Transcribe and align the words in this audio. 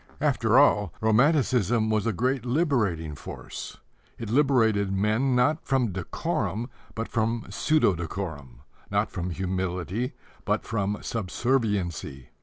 After 0.19 0.57
all, 0.57 0.95
romanticism 0.99 1.91
was 1.91 2.07
a 2.07 2.11
great 2.11 2.43
liberating 2.43 3.13
force. 3.13 3.77
It 4.17 4.31
liberated 4.31 4.91
men, 4.91 5.35
not 5.35 5.63
from 5.63 5.91
decorum, 5.91 6.71
but 6.95 7.07
from 7.07 7.45
pseudo 7.51 7.93
decorum 7.93 8.63
not 8.89 9.11
from 9.11 9.29
humility, 9.29 10.13
but 10.43 10.63
from 10.63 10.97
subserviency. 11.03 12.29